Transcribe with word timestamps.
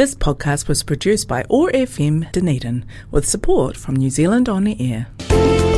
This 0.00 0.14
podcast 0.14 0.66
was 0.66 0.82
produced 0.82 1.28
by 1.28 1.44
OAR 1.50 1.70
FM 1.72 2.32
Dunedin 2.32 2.86
with 3.10 3.28
support 3.28 3.76
from 3.76 3.96
New 3.96 4.08
Zealand 4.08 4.48
On 4.48 4.64
the 4.64 4.74
Air. 4.80 5.08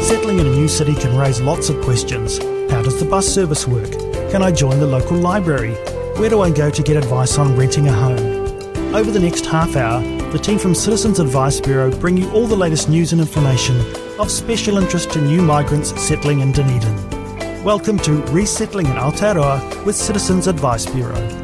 Settling 0.04 0.38
in 0.38 0.46
a 0.46 0.50
new 0.54 0.68
city 0.68 0.94
can 0.94 1.18
raise 1.18 1.40
lots 1.40 1.68
of 1.68 1.82
questions. 1.82 2.38
How 2.70 2.82
does 2.82 3.00
the 3.00 3.04
bus 3.10 3.26
service 3.26 3.66
work? 3.66 3.90
Can 4.30 4.40
I 4.40 4.52
join 4.52 4.78
the 4.78 4.86
local 4.86 5.16
library? 5.16 5.74
Where 6.20 6.30
do 6.30 6.40
I 6.40 6.52
go 6.52 6.70
to 6.70 6.82
get 6.84 6.96
advice 6.96 7.36
on 7.36 7.56
renting 7.56 7.88
a 7.88 7.92
home? 7.92 8.94
Over 8.94 9.10
the 9.10 9.18
next 9.18 9.44
half 9.44 9.74
hour, 9.74 10.00
the 10.30 10.38
team 10.38 10.56
from 10.56 10.76
Citizens 10.76 11.18
Advice 11.18 11.60
Bureau 11.60 11.90
bring 11.90 12.16
you 12.16 12.30
all 12.30 12.46
the 12.46 12.54
latest 12.54 12.88
news 12.88 13.10
and 13.10 13.20
information 13.20 13.76
of 14.20 14.30
special 14.30 14.78
interest 14.78 15.10
to 15.14 15.20
new 15.20 15.42
migrants 15.42 16.00
settling 16.00 16.42
in 16.42 16.52
Dunedin. 16.52 17.64
Welcome 17.64 17.98
to 17.98 18.22
Resettling 18.26 18.86
in 18.86 18.92
Aotearoa 18.92 19.84
with 19.84 19.96
Citizens 19.96 20.46
Advice 20.46 20.86
Bureau. 20.86 21.41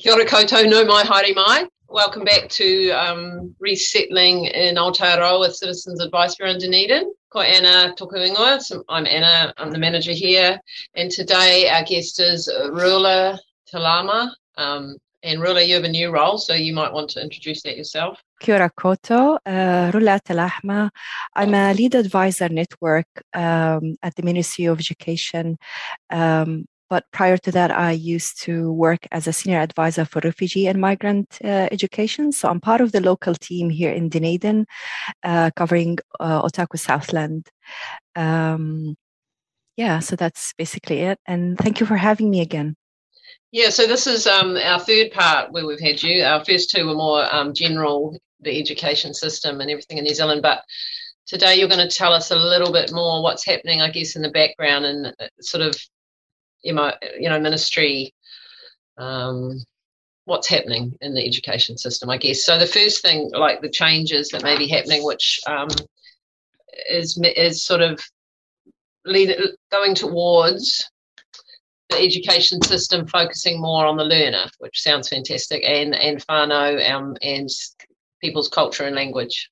Kia 0.00 0.12
ora 0.12 0.24
koutou, 0.24 0.64
nau 0.70 0.84
mai, 0.84 1.02
haere 1.02 1.34
mai. 1.34 1.66
Welcome 1.88 2.22
back 2.22 2.48
to 2.50 2.90
um, 2.90 3.52
Resettling 3.58 4.46
in 4.46 4.76
Aotearoa 4.76 5.40
with 5.40 5.56
Citizens 5.56 6.00
Advice 6.00 6.36
Bureau 6.36 6.52
in 6.52 6.60
Dunedin. 6.60 7.12
Ko 7.30 7.40
Anna 7.40 7.92
Tokuingoa. 7.96 8.62
So 8.62 8.84
I'm 8.88 9.06
Anna, 9.06 9.52
I'm 9.58 9.72
the 9.72 9.78
manager 9.78 10.12
here. 10.12 10.60
And 10.94 11.10
today 11.10 11.68
our 11.68 11.82
guest 11.82 12.20
is 12.20 12.48
Rula 12.48 13.40
Talahma. 13.74 14.30
Um, 14.56 14.98
and 15.24 15.40
Rula, 15.40 15.66
you 15.66 15.74
have 15.74 15.82
a 15.82 15.88
new 15.88 16.12
role, 16.12 16.38
so 16.38 16.54
you 16.54 16.72
might 16.72 16.92
want 16.92 17.10
to 17.10 17.20
introduce 17.20 17.64
that 17.64 17.76
yourself. 17.76 18.22
Kia 18.38 18.54
ora 18.54 18.70
koto, 18.70 19.36
uh, 19.44 19.90
Rula 19.90 20.20
Talahma. 20.22 20.90
I'm 21.34 21.54
a 21.54 21.74
lead 21.74 21.96
advisor 21.96 22.48
network 22.48 23.08
um, 23.34 23.96
at 24.04 24.14
the 24.14 24.22
Ministry 24.22 24.66
of 24.66 24.78
Education 24.78 25.58
um, 26.10 26.66
but 26.90 27.04
prior 27.12 27.36
to 27.38 27.52
that, 27.52 27.70
I 27.70 27.92
used 27.92 28.42
to 28.42 28.72
work 28.72 29.06
as 29.12 29.26
a 29.26 29.32
senior 29.32 29.60
advisor 29.60 30.04
for 30.04 30.20
refugee 30.24 30.66
and 30.66 30.80
migrant 30.80 31.38
uh, 31.44 31.68
education. 31.70 32.32
So 32.32 32.48
I'm 32.48 32.60
part 32.60 32.80
of 32.80 32.92
the 32.92 33.00
local 33.00 33.34
team 33.34 33.70
here 33.70 33.92
in 33.92 34.08
Dunedin, 34.08 34.66
uh, 35.22 35.50
covering 35.54 35.98
uh, 36.18 36.40
Otago 36.42 36.76
Southland. 36.76 37.48
Um, 38.16 38.96
yeah, 39.76 40.00
so 40.00 40.16
that's 40.16 40.54
basically 40.54 41.00
it. 41.00 41.18
And 41.26 41.56
thank 41.58 41.80
you 41.80 41.86
for 41.86 41.96
having 41.96 42.30
me 42.30 42.40
again. 42.40 42.74
Yeah, 43.52 43.70
so 43.70 43.86
this 43.86 44.06
is 44.06 44.26
um, 44.26 44.56
our 44.56 44.80
third 44.80 45.12
part 45.12 45.52
where 45.52 45.66
we've 45.66 45.80
had 45.80 46.02
you. 46.02 46.22
Our 46.22 46.44
first 46.44 46.70
two 46.70 46.86
were 46.86 46.94
more 46.94 47.32
um, 47.34 47.54
general, 47.54 48.18
the 48.40 48.58
education 48.58 49.14
system 49.14 49.60
and 49.60 49.70
everything 49.70 49.98
in 49.98 50.04
New 50.04 50.14
Zealand, 50.14 50.42
but 50.42 50.64
today 51.26 51.56
you're 51.56 51.68
going 51.68 51.86
to 51.86 51.96
tell 51.96 52.12
us 52.12 52.30
a 52.30 52.36
little 52.36 52.72
bit 52.72 52.92
more 52.92 53.22
what's 53.22 53.44
happening, 53.44 53.80
I 53.80 53.90
guess, 53.90 54.16
in 54.16 54.22
the 54.22 54.30
background 54.30 54.84
and 54.84 55.06
uh, 55.06 55.28
sort 55.40 55.62
of 55.62 55.74
you 56.62 56.72
know, 56.72 56.92
you 57.18 57.28
know 57.28 57.40
ministry 57.40 58.14
um, 58.98 59.62
what's 60.24 60.48
happening 60.48 60.96
in 61.00 61.14
the 61.14 61.26
education 61.26 61.78
system, 61.78 62.10
I 62.10 62.18
guess. 62.18 62.44
So 62.44 62.58
the 62.58 62.66
first 62.66 63.00
thing, 63.00 63.30
like 63.32 63.62
the 63.62 63.70
changes 63.70 64.28
that 64.30 64.42
may 64.42 64.58
be 64.58 64.68
happening, 64.68 65.04
which 65.04 65.40
um, 65.46 65.68
is 66.90 67.18
is 67.36 67.64
sort 67.64 67.80
of 67.80 68.00
lead, 69.04 69.36
going 69.72 69.94
towards 69.94 70.88
the 71.88 71.96
education 71.96 72.60
system 72.62 73.06
focusing 73.06 73.60
more 73.60 73.86
on 73.86 73.96
the 73.96 74.04
learner, 74.04 74.46
which 74.58 74.82
sounds 74.82 75.08
fantastic, 75.08 75.62
and 75.64 75.94
and 75.94 76.24
whānau 76.26 76.90
um, 76.90 77.16
and 77.22 77.48
people's 78.20 78.48
culture 78.48 78.84
and 78.84 78.96
language. 78.96 79.50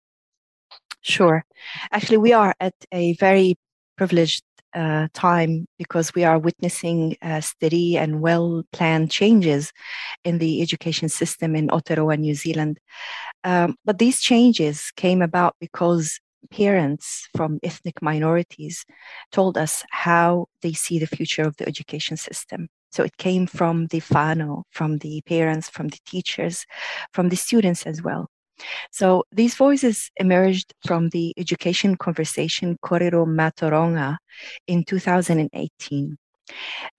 Sure. 1.00 1.44
Actually, 1.92 2.18
we 2.18 2.32
are 2.32 2.54
at 2.60 2.74
a 2.92 3.14
very 3.14 3.56
privileged 3.96 4.42
uh, 4.76 5.08
time 5.14 5.66
because 5.78 6.14
we 6.14 6.22
are 6.22 6.38
witnessing 6.38 7.16
uh, 7.22 7.40
steady 7.40 7.96
and 7.96 8.20
well 8.20 8.62
planned 8.72 9.10
changes 9.10 9.72
in 10.22 10.38
the 10.38 10.60
education 10.60 11.08
system 11.08 11.56
in 11.56 11.68
Aotearoa, 11.68 12.18
New 12.18 12.34
Zealand. 12.34 12.78
Um, 13.42 13.76
but 13.84 13.98
these 13.98 14.20
changes 14.20 14.92
came 14.96 15.22
about 15.22 15.56
because 15.60 16.20
parents 16.50 17.28
from 17.36 17.58
ethnic 17.62 18.02
minorities 18.02 18.84
told 19.32 19.56
us 19.56 19.84
how 19.90 20.46
they 20.62 20.72
see 20.72 20.98
the 20.98 21.06
future 21.06 21.42
of 21.42 21.56
the 21.56 21.66
education 21.66 22.16
system. 22.16 22.68
So 22.92 23.02
it 23.02 23.16
came 23.16 23.46
from 23.46 23.86
the 23.86 24.00
whānau, 24.00 24.62
from 24.70 24.98
the 24.98 25.22
parents, 25.26 25.68
from 25.68 25.88
the 25.88 25.98
teachers, 26.06 26.66
from 27.12 27.28
the 27.30 27.36
students 27.36 27.84
as 27.86 28.02
well. 28.02 28.28
So 28.90 29.24
these 29.32 29.54
voices 29.54 30.10
emerged 30.16 30.72
from 30.84 31.10
the 31.10 31.34
education 31.36 31.96
conversation 31.96 32.78
Korero 32.82 33.26
Matauranga 33.26 34.16
in 34.66 34.84
2018. 34.84 36.16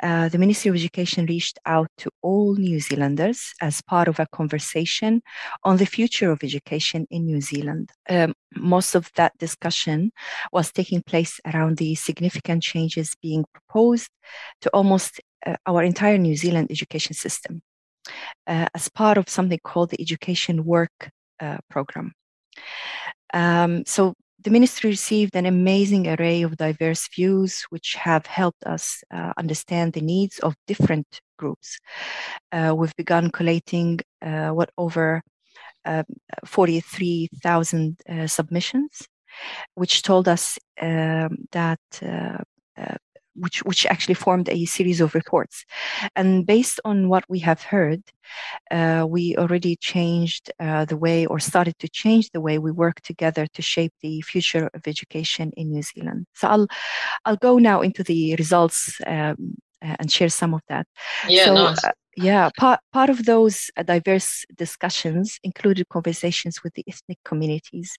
Uh, 0.04 0.30
the 0.30 0.38
Ministry 0.38 0.70
of 0.70 0.76
Education 0.76 1.26
reached 1.26 1.58
out 1.66 1.88
to 2.00 2.10
all 2.22 2.56
New 2.56 2.80
Zealanders 2.80 3.54
as 3.62 3.82
part 3.82 4.08
of 4.08 4.20
a 4.20 4.28
conversation 4.28 5.22
on 5.64 5.78
the 5.78 5.86
future 5.86 6.32
of 6.32 6.44
education 6.44 7.08
in 7.10 7.26
New 7.26 7.42
Zealand. 7.42 7.92
Um, 8.10 8.34
most 8.56 8.96
of 8.96 9.10
that 9.16 9.38
discussion 9.38 10.12
was 10.52 10.72
taking 10.72 11.02
place 11.02 11.40
around 11.46 11.78
the 11.78 11.96
significant 11.96 12.64
changes 12.64 13.16
being 13.22 13.46
proposed 13.54 14.10
to 14.62 14.70
almost 14.72 15.22
uh, 15.46 15.56
our 15.66 15.84
entire 15.84 16.18
New 16.18 16.36
Zealand 16.36 16.68
education 16.70 17.14
system. 17.14 17.62
Uh, 18.46 18.68
as 18.74 18.88
part 18.90 19.18
of 19.18 19.30
something 19.30 19.60
called 19.64 19.90
the 19.90 20.02
Education 20.02 20.64
Work 20.64 21.12
program. 21.70 22.14
Um, 23.34 23.86
so 23.86 24.14
the 24.44 24.50
ministry 24.52 24.90
received 24.90 25.36
an 25.36 25.46
amazing 25.46 26.08
array 26.08 26.44
of 26.44 26.58
diverse 26.58 27.08
views, 27.14 27.66
which 27.70 27.96
have 27.96 28.26
helped 28.26 28.64
us 28.66 29.04
uh, 29.12 29.34
understand 29.38 29.94
the 29.94 30.02
needs 30.02 30.40
of 30.40 30.56
different 30.68 31.20
groups. 31.38 31.78
Uh, 32.52 32.74
we've 32.76 32.96
begun 32.96 33.30
collating 33.32 34.00
uh, 34.22 34.50
what 34.50 34.70
over 34.78 35.22
um, 35.86 36.06
43,000 36.46 38.00
uh, 38.10 38.28
submissions, 38.28 39.08
which 39.76 40.02
told 40.02 40.28
us 40.28 40.58
um, 40.82 41.48
that 41.52 41.80
uh, 42.02 42.38
which, 43.38 43.64
which 43.64 43.86
actually 43.86 44.16
formed 44.16 44.50
a 44.50 44.66
series 44.66 45.02
of 45.02 45.16
reports. 45.16 45.66
And 46.16 46.46
based 46.46 46.80
on 46.86 47.10
what 47.10 47.24
we 47.30 47.40
have 47.40 47.62
heard, 47.62 48.02
uh, 48.72 49.06
we 49.08 49.38
already 49.38 49.76
changed 49.78 50.52
uh, 50.60 50.86
the 50.86 50.98
way 50.98 51.26
or 51.26 51.40
started 51.40 51.78
to 51.80 51.90
change 51.90 52.30
the 52.32 52.42
way 52.42 52.58
we 52.58 52.72
work 52.72 53.02
together 53.02 53.48
to 53.54 53.62
shape 53.62 53.94
the 54.02 54.22
future 54.22 54.70
of 54.74 54.88
education 54.88 55.52
in 55.56 55.72
New 55.72 55.82
Zealand. 55.82 56.28
So 56.34 56.48
I'll, 56.48 56.68
I'll 57.26 57.38
go 57.38 57.58
now 57.58 57.82
into 57.82 58.04
the 58.04 58.36
results 58.36 59.00
um, 59.06 59.56
and 59.82 60.12
share 60.12 60.30
some 60.30 60.54
of 60.54 60.62
that. 60.68 60.88
Yeah, 61.28 61.46
so, 61.46 61.54
nice. 61.54 61.84
Uh, 61.84 61.92
yeah, 62.18 62.50
part, 62.58 62.80
part 62.92 63.12
of 63.12 63.26
those 63.26 63.70
uh, 63.78 63.84
diverse 63.84 64.44
discussions 64.56 65.40
included 65.44 65.88
conversations 65.90 66.64
with 66.64 66.74
the 66.74 66.84
ethnic 66.88 67.20
communities 67.24 67.96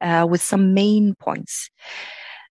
uh, 0.00 0.26
with 0.28 0.40
some 0.40 0.72
main 0.72 1.14
points. 1.14 1.70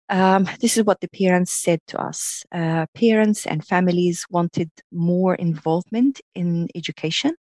Um, 0.10 0.48
this 0.62 0.78
is 0.78 0.86
what 0.86 1.02
the 1.02 1.10
parents 1.10 1.52
said 1.52 1.80
to 1.88 2.00
us. 2.00 2.44
Uh, 2.52 2.86
parents 2.96 3.46
and 3.46 3.66
families 3.66 4.26
wanted 4.30 4.72
more 4.92 5.36
involvement 5.36 6.22
in 6.34 6.70
education 6.76 7.36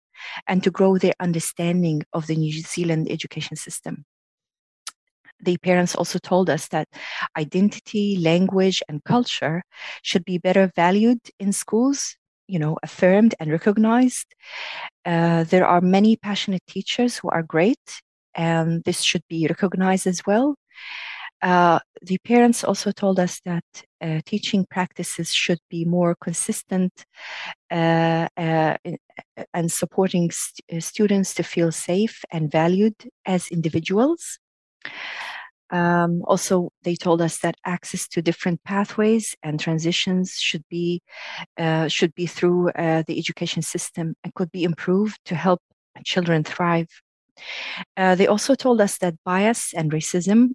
and 0.47 0.63
to 0.63 0.71
grow 0.71 0.99
their 0.99 1.15
understanding 1.21 2.03
of 2.13 2.27
the 2.27 2.37
New 2.37 2.53
Zealand 2.53 3.07
education 3.11 3.57
system. 3.57 4.05
The 5.41 5.59
parents 5.59 5.95
also 5.95 6.19
told 6.19 6.49
us 6.49 6.69
that 6.69 6.89
identity, 7.37 8.17
language, 8.17 8.83
and 8.89 9.05
culture 9.05 9.63
should 10.03 10.25
be 10.25 10.39
better 10.39 10.73
valued 10.75 11.21
in 11.39 11.53
schools, 11.53 12.17
you 12.49 12.59
know, 12.59 12.79
affirmed 12.83 13.35
and 13.39 13.51
recognized. 13.51 14.35
Uh, 15.05 15.45
there 15.45 15.67
are 15.67 15.81
many 15.83 16.17
passionate 16.17 16.63
teachers 16.67 17.19
who 17.19 17.29
are 17.29 17.43
great, 17.43 18.01
and 18.35 18.83
this 18.85 19.03
should 19.03 19.23
be 19.29 19.47
recognized 19.47 20.07
as 20.07 20.23
well. 20.27 20.57
Uh, 21.43 21.79
the 22.03 22.19
parents 22.19 22.65
also 22.65 22.91
told 22.91 23.21
us 23.21 23.41
that 23.45 23.65
uh, 24.01 24.21
teaching 24.25 24.67
practices 24.71 25.33
should 25.33 25.59
be 25.69 25.85
more 25.85 26.15
consistent 26.15 27.05
uh, 27.71 28.27
uh 28.37 28.77
and 29.53 29.71
supporting 29.71 30.31
st- 30.31 30.79
uh, 30.79 30.81
students 30.81 31.35
to 31.35 31.43
feel 31.43 31.71
safe 31.71 32.25
and 32.31 32.51
valued 32.51 32.95
as 33.27 33.49
individuals. 33.49 34.39
Um, 35.71 36.23
also, 36.27 36.71
they 36.85 36.95
told 36.95 37.21
us 37.21 37.39
that 37.41 37.57
access 37.65 38.09
to 38.09 38.23
different 38.23 38.63
pathways 38.65 39.35
and 39.43 39.59
transitions 39.59 40.39
should 40.41 40.65
be 40.71 41.03
uh, 41.59 41.89
should 41.89 42.15
be 42.15 42.27
through 42.27 42.71
the 42.75 43.19
education 43.19 43.63
system 43.63 44.15
and 44.25 44.33
could 44.35 44.51
be 44.53 44.65
improved 44.65 45.19
to 45.27 45.35
help 45.35 45.61
children 46.05 46.45
thrive. 46.45 46.89
they 47.97 48.27
also 48.27 48.55
told 48.55 48.81
us 48.81 48.99
that 48.99 49.15
bias 49.25 49.75
and 49.75 49.93
racism 49.93 50.55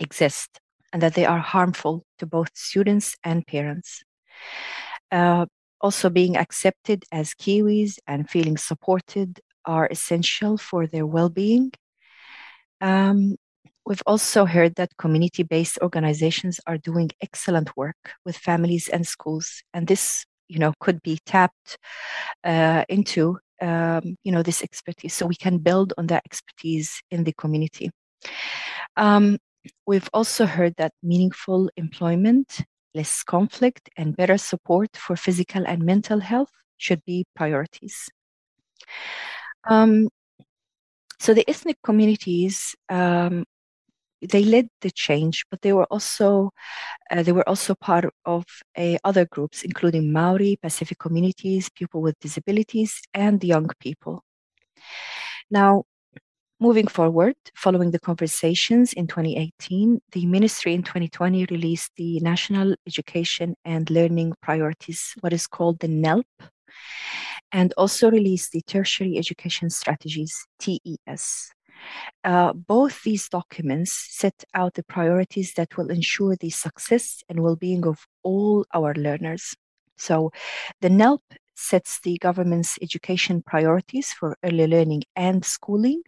exist 0.00 0.60
and 0.92 1.02
that 1.02 1.14
they 1.14 1.26
are 1.26 1.40
harmful 1.40 2.04
to 2.18 2.26
both 2.26 2.50
students 2.54 3.16
and 3.24 3.46
parents. 3.46 4.02
Uh, 5.10 5.46
also, 5.80 6.08
being 6.08 6.36
accepted 6.36 7.04
as 7.12 7.34
Kiwis 7.34 7.98
and 8.06 8.30
feeling 8.30 8.56
supported 8.56 9.40
are 9.66 9.86
essential 9.90 10.56
for 10.56 10.86
their 10.86 11.04
well 11.04 11.28
being. 11.28 11.72
Um, 12.80 13.36
we've 13.84 14.02
also 14.06 14.44
heard 14.46 14.76
that 14.76 14.96
community 14.96 15.42
based 15.42 15.78
organizations 15.82 16.60
are 16.66 16.78
doing 16.78 17.10
excellent 17.20 17.76
work 17.76 18.14
with 18.24 18.36
families 18.36 18.88
and 18.88 19.06
schools. 19.06 19.62
And 19.74 19.86
this, 19.86 20.24
you 20.48 20.58
know, 20.58 20.72
could 20.80 21.02
be 21.02 21.18
tapped 21.26 21.76
uh, 22.44 22.84
into, 22.88 23.38
um, 23.60 24.16
you 24.24 24.32
know, 24.32 24.42
this 24.42 24.62
expertise. 24.62 25.14
So 25.14 25.26
we 25.26 25.36
can 25.36 25.58
build 25.58 25.92
on 25.98 26.06
that 26.06 26.22
expertise 26.24 27.02
in 27.10 27.24
the 27.24 27.32
community. 27.32 27.90
Um, 28.96 29.38
we've 29.86 30.08
also 30.12 30.46
heard 30.46 30.74
that 30.76 30.92
meaningful 31.02 31.70
employment, 31.76 32.60
less 32.94 33.22
conflict, 33.22 33.88
and 33.96 34.16
better 34.16 34.38
support 34.38 34.96
for 34.96 35.16
physical 35.16 35.64
and 35.66 35.82
mental 35.82 36.20
health 36.20 36.50
should 36.76 37.04
be 37.04 37.26
priorities. 37.34 38.08
Um, 39.68 40.08
so 41.18 41.32
the 41.32 41.48
ethnic 41.48 41.78
communities 41.82 42.74
um, 42.90 43.44
they 44.30 44.44
led 44.44 44.68
the 44.80 44.90
change, 44.90 45.44
but 45.50 45.60
they 45.62 45.72
were 45.72 45.86
also 45.90 46.50
uh, 47.10 47.22
they 47.22 47.32
were 47.32 47.48
also 47.48 47.74
part 47.74 48.06
of 48.24 48.44
uh, 48.76 48.96
other 49.04 49.26
groups, 49.26 49.62
including 49.62 50.12
Maori, 50.12 50.58
Pacific 50.62 50.98
communities, 50.98 51.68
people 51.70 52.00
with 52.00 52.18
disabilities, 52.20 53.00
and 53.12 53.42
young 53.44 53.68
people. 53.80 54.24
Now, 55.50 55.84
moving 56.64 56.86
forward, 56.86 57.36
following 57.54 57.90
the 57.90 58.00
conversations 58.00 58.94
in 58.94 59.06
2018, 59.06 60.00
the 60.12 60.24
ministry 60.24 60.72
in 60.72 60.82
2020 60.82 61.44
released 61.50 61.90
the 61.96 62.18
National 62.20 62.74
Education 62.86 63.54
and 63.66 63.90
Learning 63.90 64.32
Priorities, 64.40 65.14
what 65.20 65.34
is 65.34 65.46
called 65.46 65.78
the 65.80 65.88
NELP, 65.88 66.24
and 67.52 67.74
also 67.76 68.10
released 68.10 68.52
the 68.52 68.62
Tertiary 68.62 69.18
Education 69.18 69.68
Strategies, 69.68 70.46
TES. 70.58 71.52
Uh, 72.24 72.54
both 72.54 73.02
these 73.02 73.28
documents 73.28 73.92
set 73.92 74.42
out 74.54 74.72
the 74.72 74.84
priorities 74.84 75.52
that 75.58 75.76
will 75.76 75.90
ensure 75.90 76.34
the 76.34 76.48
success 76.48 77.22
and 77.28 77.40
well 77.40 77.56
being 77.56 77.86
of 77.86 78.06
all 78.22 78.64
our 78.72 78.94
learners. 78.94 79.54
So, 79.98 80.32
the 80.80 80.88
NELP 80.88 81.20
sets 81.54 82.00
the 82.00 82.16
government's 82.18 82.78
education 82.80 83.42
priorities 83.42 84.14
for 84.14 84.38
early 84.42 84.66
learning 84.66 85.02
and 85.14 85.44
schooling, 85.44 86.02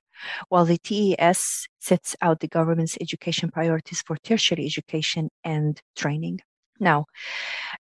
while 0.49 0.65
the 0.65 0.79
TES 0.79 1.67
sets 1.79 2.17
out 2.21 2.41
the 2.41 2.49
government's 2.49 2.97
education 3.01 3.51
priorities 3.51 4.03
for 4.07 4.17
tertiary 4.17 4.67
education 4.67 5.31
and 5.45 5.81
training. 5.97 6.41
Now, 6.79 7.07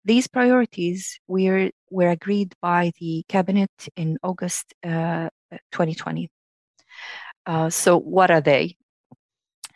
these 0.04 0.26
priorities 0.28 1.18
were, 1.26 1.70
were 1.90 2.10
agreed 2.10 2.54
by 2.62 2.92
the 3.00 3.24
cabinet 3.28 3.70
in 3.96 4.18
August 4.22 4.74
uh, 4.84 5.28
2020. 5.72 6.30
Uh, 7.46 7.70
so, 7.70 7.98
what 7.98 8.30
are 8.30 8.40
they? 8.40 8.76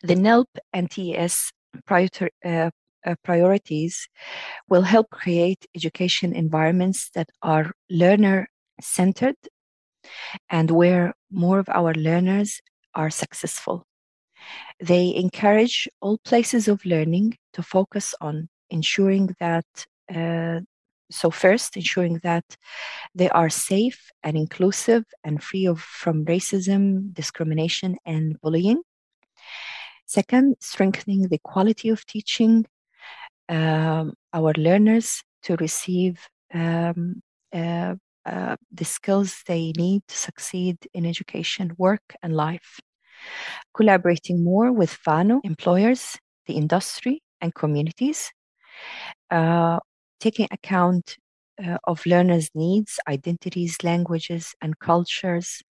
The 0.03 0.15
NELP 0.15 0.49
and 0.73 0.91
TES 0.91 1.53
prior- 1.85 2.31
uh, 2.45 2.71
uh, 3.07 3.15
priorities 3.25 4.09
will 4.69 4.83
help 4.83 5.11
create 5.11 5.67
education 5.75 6.35
environments 6.35 7.11
that 7.15 7.31
are 7.43 7.73
learner 7.91 8.49
centered 8.81 9.37
and 10.51 10.71
where 10.71 11.15
more 11.31 11.59
of 11.59 11.69
our 11.69 11.95
learners 11.95 12.61
are 12.95 13.11
successful. 13.11 13.87
They 14.81 15.15
encourage 15.15 15.89
all 16.01 16.19
places 16.19 16.69
of 16.69 16.85
learning 16.85 17.37
to 17.55 17.63
focus 17.63 18.15
on 18.21 18.49
ensuring 18.71 19.35
that 19.41 19.67
uh, 20.15 20.61
so 21.11 21.31
first 21.31 21.77
ensuring 21.77 22.21
that 22.23 22.45
they 23.15 23.31
are 23.31 23.49
safe 23.49 24.11
and 24.23 24.37
inclusive 24.37 25.05
and 25.25 25.43
free 25.43 25.67
of 25.67 25.81
from 25.81 26.25
racism 26.27 27.13
discrimination 27.15 27.97
and 28.05 28.39
bullying 28.41 28.83
second 30.07 30.57
strengthening 30.61 31.23
the 31.29 31.39
quality 31.39 31.89
of 31.89 32.05
teaching 32.07 32.67
um, 33.49 34.15
our 34.33 34.53
learners 34.57 35.23
to 35.43 35.57
receive 35.57 36.29
um, 36.53 37.23
uh, 37.53 37.95
uh, 38.29 38.57
the 38.71 38.85
skills 38.85 39.43
they 39.47 39.73
need 39.77 40.03
to 40.09 40.17
succeed 40.17 40.77
in 40.93 41.07
education 41.07 41.73
work 41.79 42.15
and 42.23 42.35
life. 42.35 42.81
Collaborating 43.75 44.45
more 44.45 44.73
with 44.73 44.99
whānau 45.07 45.41
employers 45.45 46.19
the 46.47 46.55
industry 46.55 47.23
and 47.41 47.55
communities. 47.55 48.33
Uh, 49.31 49.79
taking 50.21 50.49
account 50.51 51.17
uh, 51.65 51.79
of 51.85 52.05
learners' 52.07 52.51
needs, 52.55 52.99
identities, 53.09 53.77
languages, 53.83 54.55
and 54.61 54.79
cultures 54.79 55.63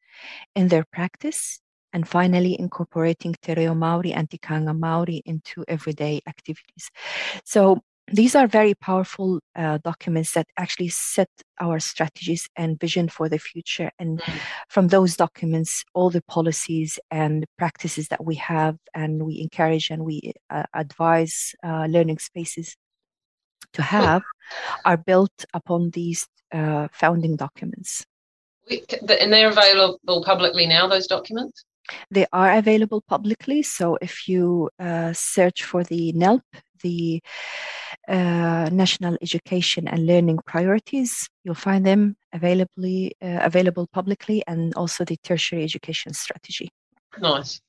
in 0.55 0.69
their 0.69 0.85
practice, 0.93 1.61
and 1.93 2.09
finally 2.09 2.59
incorporating 2.59 3.35
Te 3.43 3.55
Reo 3.55 3.75
Maori 3.75 4.13
and 4.13 4.29
Tikanga 4.29 4.79
Maori 4.79 5.23
into 5.25 5.65
everyday 5.69 6.21
activities. 6.27 6.91
So 7.45 7.81
these 8.13 8.35
are 8.35 8.47
very 8.47 8.75
powerful 8.75 9.41
uh, 9.57 9.79
documents 9.85 10.33
that 10.33 10.47
actually 10.57 10.89
set 10.89 11.29
our 11.61 11.79
strategies 11.79 12.49
and 12.57 12.79
vision 12.79 13.09
for 13.09 13.29
the 13.29 13.39
future. 13.39 13.91
And 13.99 14.21
mm. 14.21 14.41
from 14.69 14.89
those 14.89 15.17
documents, 15.17 15.85
all 15.95 16.11
the 16.11 16.23
policies 16.23 16.99
and 17.11 17.45
practices 17.57 18.09
that 18.09 18.25
we 18.25 18.37
have, 18.37 18.77
and 18.95 19.25
we 19.25 19.41
encourage 19.41 19.91
and 19.91 20.05
we 20.05 20.33
uh, 20.51 20.65
advise 20.75 21.55
uh, 21.65 21.87
learning 21.87 22.19
spaces 22.19 22.77
to 23.73 23.83
have 23.83 24.23
are 24.85 24.97
built 24.97 25.45
upon 25.53 25.91
these 25.91 26.27
uh, 26.53 26.89
founding 26.93 27.37
documents. 27.37 28.05
And 28.71 29.33
they're 29.33 29.51
available 29.51 30.23
publicly 30.25 30.67
now, 30.67 30.87
those 30.89 31.07
documents? 31.07 31.65
They 32.11 32.27
are 32.33 32.53
available 32.53 33.01
publicly. 33.01 33.63
So 33.63 33.99
if 34.01 34.29
you 34.29 34.71
uh, 34.79 35.13
search 35.15 35.65
for 35.65 35.85
the 35.85 36.13
NELP, 36.13 36.43
the 36.83 37.23
uh, 38.09 38.69
National 38.73 39.17
Education 39.23 39.89
and 39.89 40.07
Learning 40.07 40.39
Priorities, 40.47 41.29
you'll 41.45 41.55
find 41.55 41.85
them 41.85 42.17
availably, 42.33 43.15
uh, 43.23 43.41
available 43.43 43.87
publicly 43.93 44.43
and 44.47 44.75
also 44.75 45.05
the 45.05 45.17
Tertiary 45.19 45.65
Education 45.65 46.13
Strategy. 46.15 46.71
Nice. 47.21 47.61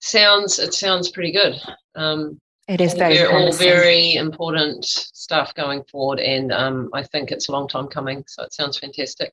Sounds 0.00 0.58
it 0.58 0.74
sounds 0.74 1.10
pretty 1.10 1.32
good. 1.32 1.60
Um, 1.94 2.38
it 2.68 2.80
is 2.80 2.94
very 2.94 3.24
all 3.24 3.52
very 3.52 4.14
important 4.14 4.84
stuff 4.84 5.54
going 5.54 5.84
forward, 5.84 6.18
and 6.18 6.52
um, 6.52 6.90
I 6.92 7.02
think 7.02 7.30
it's 7.30 7.48
a 7.48 7.52
long 7.52 7.68
time 7.68 7.86
coming. 7.86 8.24
So 8.26 8.42
it 8.42 8.52
sounds 8.52 8.78
fantastic. 8.78 9.32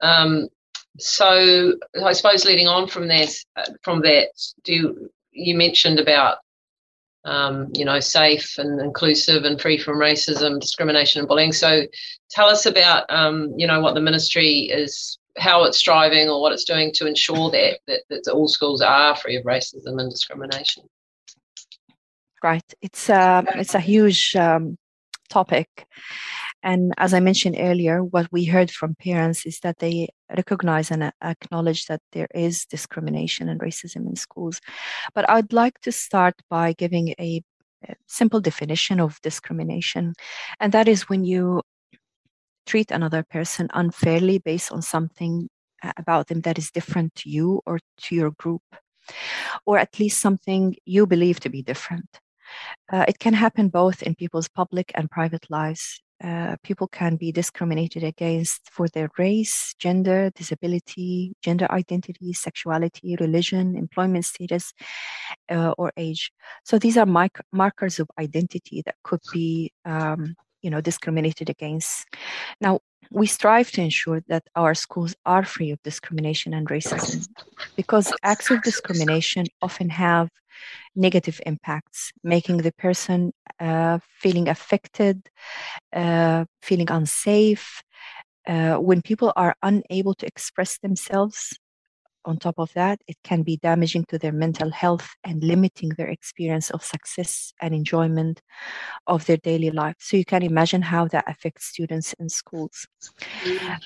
Um, 0.00 0.48
so 0.98 1.74
I 2.04 2.12
suppose 2.12 2.44
leading 2.44 2.68
on 2.68 2.88
from 2.88 3.08
that, 3.08 3.34
from 3.82 4.00
that, 4.02 4.28
do 4.64 4.72
you, 4.72 5.10
you 5.30 5.56
mentioned 5.56 6.00
about 6.00 6.38
um, 7.24 7.68
you 7.74 7.84
know 7.84 8.00
safe 8.00 8.56
and 8.58 8.80
inclusive 8.80 9.44
and 9.44 9.60
free 9.60 9.78
from 9.78 9.98
racism, 9.98 10.60
discrimination, 10.60 11.20
and 11.20 11.28
bullying. 11.28 11.52
So 11.52 11.82
tell 12.30 12.48
us 12.48 12.66
about 12.66 13.04
um, 13.08 13.52
you 13.56 13.66
know 13.66 13.80
what 13.80 13.94
the 13.94 14.00
ministry 14.00 14.70
is, 14.70 15.18
how 15.38 15.64
it's 15.64 15.78
striving, 15.78 16.28
or 16.28 16.40
what 16.40 16.52
it's 16.52 16.64
doing 16.64 16.92
to 16.94 17.06
ensure 17.06 17.50
that 17.50 17.80
that, 17.86 18.02
that 18.08 18.30
all 18.32 18.48
schools 18.48 18.80
are 18.80 19.16
free 19.16 19.36
of 19.36 19.44
racism 19.44 20.00
and 20.00 20.10
discrimination 20.10 20.84
right? 22.42 22.74
It's 22.80 23.08
a 23.08 23.44
it's 23.56 23.74
a 23.74 23.80
huge 23.80 24.34
um, 24.36 24.78
topic, 25.28 25.86
and 26.62 26.92
as 26.98 27.14
I 27.14 27.20
mentioned 27.20 27.56
earlier, 27.58 28.04
what 28.04 28.30
we 28.30 28.44
heard 28.44 28.70
from 28.70 28.94
parents 28.94 29.46
is 29.46 29.60
that 29.60 29.78
they 29.78 30.08
recognize 30.36 30.90
and 30.90 31.12
acknowledge 31.22 31.86
that 31.86 32.02
there 32.12 32.28
is 32.34 32.66
discrimination 32.66 33.48
and 33.48 33.60
racism 33.60 34.06
in 34.06 34.16
schools. 34.16 34.60
But 35.14 35.28
I'd 35.28 35.52
like 35.52 35.80
to 35.82 35.92
start 35.92 36.34
by 36.48 36.72
giving 36.74 37.14
a, 37.18 37.42
simple 38.06 38.42
definition 38.42 39.00
of 39.00 39.18
discrimination, 39.22 40.12
and 40.60 40.70
that 40.72 40.86
is 40.86 41.08
when 41.08 41.24
you 41.24 41.62
treat 42.66 42.90
another 42.90 43.22
person 43.22 43.68
unfairly 43.72 44.36
based 44.36 44.70
on 44.70 44.82
something 44.82 45.48
uh, 45.82 45.90
about 45.96 46.26
them 46.26 46.42
that 46.42 46.58
is 46.58 46.70
different 46.70 47.14
to 47.14 47.30
you 47.30 47.62
or 47.64 47.78
to 47.96 48.14
your 48.14 48.32
group, 48.32 48.62
or 49.64 49.78
at 49.78 49.98
least 49.98 50.20
something 50.20 50.76
you 50.84 51.06
believe 51.06 51.40
to 51.40 51.48
be 51.48 51.62
different. 51.62 52.20
Uh, 52.92 53.06
it 53.08 53.18
can 53.18 53.32
happen 53.32 53.68
both 53.68 54.02
in 54.02 54.14
people's 54.14 54.48
public 54.48 54.92
and 54.94 55.10
private 55.10 55.46
lives. 55.48 56.02
Uh, 56.22 56.56
people 56.62 56.86
can 56.86 57.16
be 57.16 57.32
discriminated 57.32 58.04
against 58.04 58.70
for 58.70 58.88
their 58.88 59.08
race, 59.18 59.74
gender, 59.78 60.30
disability, 60.34 61.32
gender 61.42 61.66
identity, 61.70 62.32
sexuality, 62.32 63.16
religion, 63.18 63.76
employment 63.76 64.24
status, 64.24 64.72
uh, 65.50 65.72
or 65.78 65.92
age. 65.96 66.30
So 66.64 66.78
these 66.78 66.96
are 66.96 67.06
mic- 67.06 67.40
markers 67.52 67.98
of 67.98 68.10
identity 68.18 68.82
that 68.84 68.96
could 69.02 69.20
be, 69.32 69.72
um, 69.84 70.34
you 70.62 70.70
know, 70.70 70.80
discriminated 70.80 71.48
against. 71.48 72.06
Now, 72.60 72.80
we 73.10 73.26
strive 73.26 73.70
to 73.72 73.82
ensure 73.82 74.20
that 74.28 74.44
our 74.54 74.74
schools 74.74 75.14
are 75.26 75.44
free 75.44 75.70
of 75.72 75.82
discrimination 75.82 76.54
and 76.54 76.68
racism 76.68 77.26
because 77.76 78.12
acts 78.22 78.50
of 78.50 78.62
discrimination 78.62 79.46
often 79.60 79.88
have 79.90 80.28
negative 80.94 81.40
impacts, 81.46 82.12
making 82.22 82.58
the 82.58 82.72
person 82.72 83.32
uh, 83.58 83.98
feeling 84.18 84.48
affected, 84.48 85.28
uh, 85.92 86.44
feeling 86.62 86.90
unsafe. 86.90 87.82
Uh, 88.46 88.76
when 88.76 89.02
people 89.02 89.32
are 89.36 89.54
unable 89.62 90.14
to 90.14 90.26
express 90.26 90.78
themselves 90.78 91.59
on 92.24 92.38
top 92.38 92.58
of 92.58 92.72
that, 92.74 93.00
it 93.06 93.16
can 93.24 93.42
be 93.42 93.56
damaging 93.56 94.04
to 94.08 94.18
their 94.18 94.32
mental 94.32 94.70
health 94.70 95.08
and 95.24 95.42
limiting 95.42 95.90
their 95.90 96.08
experience 96.08 96.70
of 96.70 96.84
success 96.84 97.52
and 97.60 97.74
enjoyment 97.74 98.40
of 99.06 99.24
their 99.26 99.38
daily 99.38 99.70
life. 99.70 99.96
So 99.98 100.16
you 100.16 100.24
can 100.24 100.42
imagine 100.42 100.82
how 100.82 101.08
that 101.08 101.24
affects 101.26 101.66
students 101.66 102.12
in 102.14 102.28
schools. 102.28 102.86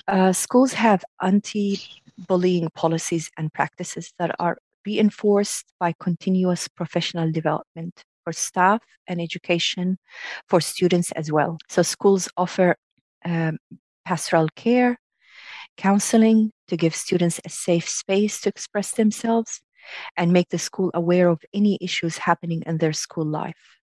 Uh, 0.07 0.33
schools 0.33 0.73
have 0.73 1.03
anti 1.21 1.79
bullying 2.27 2.69
policies 2.75 3.29
and 3.37 3.53
practices 3.53 4.13
that 4.19 4.35
are 4.39 4.57
reinforced 4.85 5.65
by 5.79 5.93
continuous 5.99 6.67
professional 6.67 7.31
development 7.31 8.03
for 8.23 8.33
staff 8.33 8.81
and 9.07 9.21
education 9.21 9.97
for 10.47 10.61
students 10.61 11.11
as 11.13 11.31
well. 11.31 11.57
So 11.69 11.81
schools 11.81 12.29
offer 12.37 12.75
um, 13.23 13.57
pastoral 14.05 14.47
care, 14.55 14.97
counseling 15.77 16.51
to 16.67 16.77
give 16.77 16.95
students 16.95 17.39
a 17.45 17.49
safe 17.49 17.87
space 17.87 18.41
to 18.41 18.49
express 18.49 18.91
themselves 18.91 19.61
and 20.17 20.33
make 20.33 20.49
the 20.49 20.57
school 20.57 20.91
aware 20.93 21.29
of 21.29 21.41
any 21.53 21.77
issues 21.81 22.17
happening 22.17 22.63
in 22.65 22.77
their 22.77 22.93
school 22.93 23.25
life. 23.25 23.79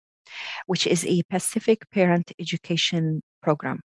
which 0.65 0.87
is 0.87 1.05
a 1.05 1.23
Pacific 1.29 1.89
parent 1.91 2.31
education 2.39 3.21
program. 3.41 3.81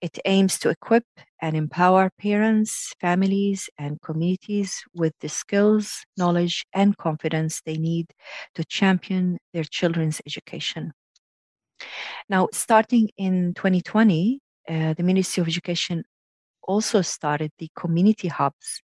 It 0.00 0.18
aims 0.24 0.58
to 0.60 0.68
equip 0.68 1.04
and 1.40 1.56
empower 1.56 2.10
parents, 2.18 2.92
families, 3.00 3.68
and 3.78 4.00
communities 4.00 4.84
with 4.94 5.14
the 5.20 5.28
skills, 5.28 6.04
knowledge, 6.16 6.64
and 6.72 6.96
confidence 6.96 7.62
they 7.64 7.76
need 7.76 8.12
to 8.54 8.64
champion 8.64 9.38
their 9.52 9.64
children's 9.64 10.20
education. 10.26 10.92
Now, 12.28 12.48
starting 12.52 13.10
in 13.16 13.54
2020, 13.54 14.40
uh, 14.68 14.94
the 14.94 15.02
Ministry 15.02 15.40
of 15.40 15.48
Education 15.48 16.04
also 16.62 17.02
started 17.02 17.50
the 17.58 17.68
community 17.76 18.28
hubs. 18.28 18.82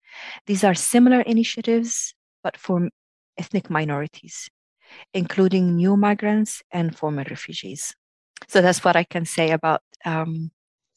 These 0.46 0.64
are 0.64 0.76
similar 0.76 1.22
initiatives, 1.22 2.14
but 2.44 2.56
for 2.58 2.90
ethnic 3.38 3.70
minorities, 3.70 4.50
including 5.14 5.76
new 5.76 5.98
migrants 5.98 6.64
and 6.72 6.96
former 6.96 7.24
refugees. 7.30 7.96
So 8.48 8.62
that's 8.62 8.84
what 8.84 8.96
I 8.96 9.04
can 9.04 9.26
say 9.26 9.52
about 9.52 9.82
um, 10.06 10.52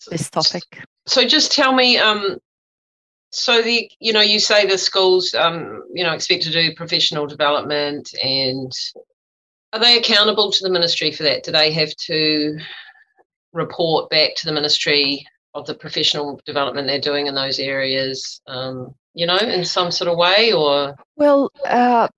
this 0.08 0.30
topic. 0.30 0.62
So 1.06 1.26
just 1.26 1.52
tell 1.52 1.72
me, 1.72 1.98
um, 1.98 2.38
so 3.30 3.62
the 3.62 3.90
you 4.00 4.12
know 4.12 4.20
you 4.20 4.40
say 4.40 4.66
the 4.66 4.78
schools 4.78 5.34
um, 5.34 5.82
you 5.92 6.04
know 6.04 6.12
expect 6.12 6.42
to 6.44 6.52
do 6.52 6.74
professional 6.74 7.26
development 7.26 8.14
and 8.22 8.72
are 9.72 9.80
they 9.80 9.98
accountable 9.98 10.50
to 10.50 10.64
the 10.64 10.70
ministry 10.70 11.10
for 11.12 11.24
that? 11.24 11.42
Do 11.42 11.52
they 11.52 11.70
have 11.72 11.94
to 12.06 12.58
report 13.52 14.10
back 14.10 14.34
to 14.36 14.46
the 14.46 14.52
ministry 14.52 15.26
of 15.54 15.66
the 15.66 15.74
professional 15.74 16.40
development 16.46 16.86
they're 16.86 17.00
doing 17.00 17.26
in 17.26 17.34
those 17.34 17.58
areas? 17.58 18.40
Um, 18.46 18.94
you 19.12 19.26
know, 19.26 19.36
in 19.36 19.64
some 19.64 19.90
sort 19.90 20.08
of 20.08 20.16
way, 20.16 20.52
or 20.52 20.94
well. 21.16 21.50
Uh, 21.64 22.08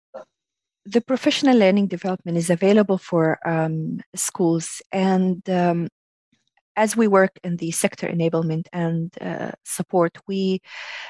the 0.89 1.01
professional 1.01 1.57
learning 1.57 1.89
development 1.89 2.39
is 2.39 2.51
available 2.51 2.99
for 2.99 3.39
um, 3.47 4.01
schools, 4.15 4.83
and 4.93 5.49
um, 5.51 5.89
as 6.77 6.97
we 6.97 7.09
work 7.09 7.39
in 7.43 7.57
the 7.57 7.71
sector 7.73 8.07
enablement 8.07 8.67
and 8.73 9.13
uh, 9.21 9.51
support, 9.65 10.17
we 10.27 10.61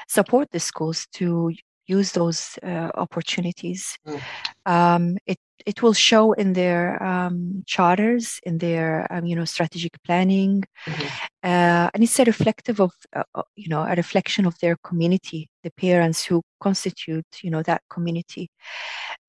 support 0.07 0.49
the 0.51 0.59
schools 0.59 1.07
to 1.13 1.53
use 1.85 2.11
those 2.11 2.57
uh, 2.63 2.89
opportunities. 2.95 3.97
Mm. 4.07 4.21
Um, 4.65 5.17
it 5.25 5.37
it 5.65 5.81
will 5.81 5.93
show 5.93 6.33
in 6.33 6.53
their 6.53 7.01
um, 7.03 7.63
charters, 7.65 8.39
in 8.43 8.57
their 8.57 9.11
um, 9.11 9.25
you 9.25 9.35
know 9.35 9.45
strategic 9.45 10.01
planning, 10.03 10.63
mm-hmm. 10.85 11.07
uh, 11.43 11.89
and 11.93 12.03
it's 12.03 12.19
a 12.19 12.25
reflective 12.25 12.79
of 12.79 12.91
uh, 13.15 13.23
uh, 13.35 13.43
you 13.55 13.69
know 13.69 13.81
a 13.81 13.95
reflection 13.95 14.45
of 14.45 14.57
their 14.59 14.77
community, 14.83 15.49
the 15.63 15.71
parents 15.71 16.23
who 16.23 16.41
constitute 16.59 17.25
you 17.41 17.51
know 17.51 17.63
that 17.63 17.81
community. 17.89 18.49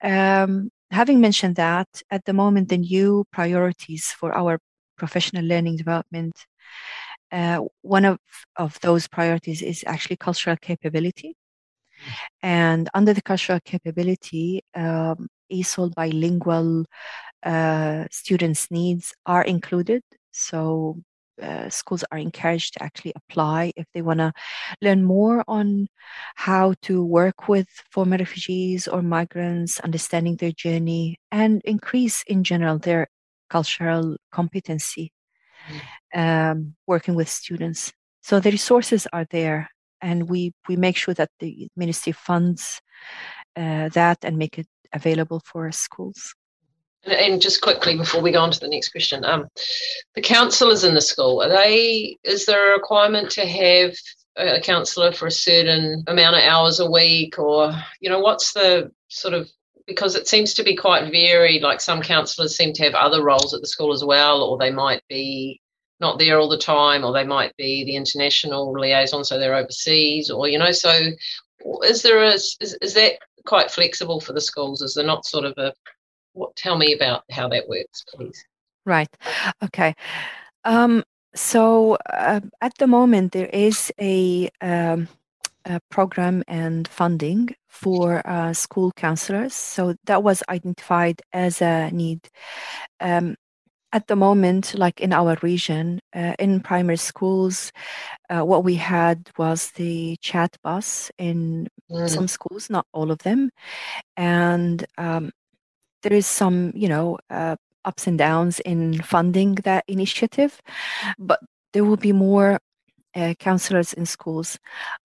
Um, 0.03 0.71
having 0.91 1.21
mentioned 1.21 1.57
that, 1.57 1.89
at 2.11 2.25
the 2.25 2.33
moment, 2.33 2.69
the 2.69 2.79
new 2.79 3.25
priorities 3.33 4.07
for 4.07 4.37
our 4.37 4.59
professional 4.97 5.45
learning 5.45 5.77
development. 5.77 6.35
Uh, 7.33 7.61
one 7.83 8.05
of, 8.05 8.19
of 8.57 8.79
those 8.81 9.07
priorities 9.07 9.63
is 9.63 9.85
actually 9.87 10.17
cultural 10.17 10.57
capability. 10.61 11.37
And 12.43 12.89
under 12.95 13.13
the 13.13 13.23
cultural 13.23 13.61
capability, 13.65 14.63
um, 14.75 15.29
ESOL 15.53 15.95
bilingual 15.95 16.87
uh, 17.43 18.05
students' 18.11 18.71
needs 18.71 19.15
are 19.27 19.43
included. 19.43 20.03
So 20.33 21.03
uh, 21.43 21.69
schools 21.71 22.05
are 22.13 22.19
encouraged 22.19 22.75
to 22.75 22.83
actually 22.83 23.13
apply 23.17 23.73
if 23.77 23.87
they 23.95 24.03
want 24.03 24.19
to 24.19 24.33
learn 24.83 25.03
more 25.05 25.43
on 25.49 25.89
how 26.35 26.75
to 26.83 27.05
work 27.05 27.49
with 27.49 27.69
former 27.91 28.19
refugees 28.19 28.87
or 28.87 29.03
migrants, 29.03 29.81
understanding 29.81 30.37
their 30.37 30.53
journey, 30.53 31.19
and 31.33 31.63
increase 31.65 32.23
in 32.27 32.45
general 32.45 32.79
their 32.79 33.09
cultural 33.49 34.17
competency 34.31 35.13
um, 36.15 36.75
working 36.87 37.15
with 37.15 37.29
students. 37.29 37.93
So 38.23 38.41
the 38.41 38.51
resources 38.51 39.07
are 39.13 39.27
there, 39.31 39.71
and 40.03 40.29
we 40.29 40.53
we 40.69 40.77
make 40.77 40.97
sure 40.97 41.15
that 41.15 41.31
the 41.41 41.69
ministry 41.77 42.13
funds 42.13 42.81
uh, 43.57 43.89
that 43.91 44.19
and 44.23 44.39
make 44.39 44.59
it 44.59 44.67
available 44.93 45.41
for 45.45 45.71
schools. 45.73 46.35
And 47.05 47.41
just 47.41 47.63
quickly 47.63 47.97
before 47.97 48.21
we 48.21 48.33
go 48.33 48.41
on 48.41 48.51
to 48.51 48.61
the 48.61 48.69
next 48.69 48.91
question, 48.91 49.25
um, 49.25 49.49
the 50.15 50.21
counsellors 50.21 50.85
in 50.85 50.95
the 50.95 51.01
school 51.01 51.43
are 51.43 51.49
they? 51.49 52.19
Is 52.25 52.47
there 52.47 52.71
a 52.71 52.77
requirement 52.77 53.31
to 53.33 53.47
have 53.47 53.95
a 54.37 54.61
counsellor 54.61 55.13
for 55.13 55.27
a 55.27 55.31
certain 55.31 56.05
amount 56.07 56.37
of 56.37 56.43
hours 56.43 56.81
a 56.81 56.91
week, 56.91 57.39
or 57.39 57.73
you 58.01 58.11
know, 58.11 58.21
what's 58.21 58.53
the 58.53 58.91
sort 59.09 59.35
of 59.35 59.49
because 59.87 60.15
it 60.15 60.29
seems 60.29 60.55
to 60.55 60.63
be 60.63 60.77
quite 60.77 61.11
varied. 61.11 61.63
Like 61.63 61.81
some 61.81 62.01
counsellors 62.01 62.57
seem 62.57 62.73
to 62.75 62.85
have 62.85 62.95
other 62.95 63.25
roles 63.25 63.53
at 63.55 63.61
the 63.61 63.67
school 63.67 63.93
as 63.93 64.05
well, 64.05 64.43
or 64.43 64.57
they 64.57 64.71
might 64.71 65.03
be 65.09 65.60
not 66.01 66.19
there 66.19 66.39
all 66.39 66.49
the 66.49 66.59
time, 66.59 67.05
or 67.05 67.13
they 67.13 67.25
might 67.25 67.57
be 67.57 67.85
the 67.85 67.97
international 67.97 68.73
liaison, 68.73 69.25
so 69.25 69.39
they're 69.39 69.55
overseas, 69.55 70.31
or 70.31 70.49
you 70.49 70.59
know. 70.59 70.73
So, 70.73 71.11
is 71.85 72.03
there 72.03 72.23
a 72.23 72.33
is, 72.35 72.77
is 72.81 72.95
that 72.95 73.19
quite 73.47 73.71
flexible 73.71 74.21
for 74.21 74.33
the 74.33 74.41
schools? 74.41 74.83
Is 74.83 74.95
there 74.95 75.05
not 75.05 75.27
sort 75.27 75.45
of 75.45 75.55
a 75.59 75.73
what? 76.33 76.57
Tell 76.57 76.77
me 76.77 76.95
about 76.95 77.25
how 77.31 77.49
that 77.49 77.69
works, 77.69 78.05
please. 78.15 78.45
Right. 78.87 79.15
Okay. 79.63 79.95
Um, 80.65 81.05
so 81.35 81.97
uh, 82.09 82.41
at 82.61 82.77
the 82.79 82.87
moment, 82.87 83.33
there 83.33 83.47
is 83.47 83.93
a 84.01 84.51
um, 84.61 85.09
uh, 85.65 85.79
program 85.91 86.43
and 86.49 86.89
funding 86.89 87.55
for 87.69 88.27
uh, 88.27 88.53
school 88.53 88.93
counselors. 88.97 89.55
So 89.55 89.95
that 90.05 90.23
was 90.23 90.43
identified 90.49 91.23
as 91.33 91.63
a 91.63 91.91
need. 91.91 92.29
Um, 93.01 93.37
at 93.93 94.07
the 94.07 94.17
moment, 94.17 94.75
like 94.75 95.01
in 95.01 95.13
our 95.13 95.37
region, 95.43 96.01
uh, 96.15 96.35
in 96.39 96.61
primary 96.61 96.97
schools, 96.97 97.73
uh, 98.29 98.45
what 98.45 98.65
we 98.65 98.77
had 98.77 99.29
was 99.37 99.73
the 99.73 100.17
chat 100.21 100.57
bus 100.63 101.11
in 101.19 101.69
mm. 101.91 102.09
some 102.09 102.29
schools, 102.29 102.71
not 102.71 102.87
all 102.93 103.11
of 103.11 103.19
them. 103.19 103.51
And 104.17 104.85
um, 104.97 105.33
there 106.03 106.13
is 106.13 106.27
some, 106.27 106.73
you 106.75 106.89
know, 106.89 107.19
uh, 107.31 107.57
ups 107.85 108.07
and 108.07 108.19
downs 108.19 108.61
in 108.61 109.01
funding 109.03 109.55
that 109.65 109.85
initiative, 109.89 110.61
but 111.19 111.41
there 111.73 111.85
will 111.85 111.97
be 111.97 112.13
more 112.13 112.61
uh, 113.15 113.35
counselors 113.39 113.93
in 113.93 114.07
schools. 114.07 114.59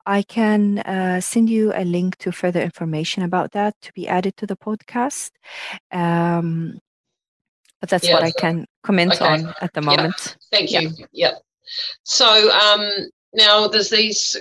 I 0.06 0.22
can 0.22 0.80
uh, 0.80 1.22
send 1.22 1.50
you 1.50 1.74
a 1.74 1.84
link 1.84 2.18
to 2.18 2.32
further 2.32 2.62
information 2.62 3.24
about 3.24 3.52
that 3.54 3.74
to 3.82 3.94
be 3.94 4.08
added 4.08 4.38
to 4.38 4.46
the 4.46 4.58
podcast. 4.58 5.32
Um, 5.92 6.80
but 7.86 7.92
that's 7.92 8.08
yes. 8.08 8.14
what 8.14 8.24
I 8.24 8.32
can 8.32 8.66
comment 8.82 9.14
okay. 9.14 9.26
on 9.26 9.54
at 9.62 9.72
the 9.74 9.82
moment. 9.82 10.16
Yep. 10.18 10.38
Thank 10.52 10.72
you. 10.72 10.90
Yep. 10.98 11.10
yep. 11.14 11.34
So 12.02 12.52
um, 12.52 12.90
now 13.32 13.68
there's 13.68 13.92
these 13.92 14.36